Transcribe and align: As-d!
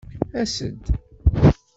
As-d! 0.41 0.83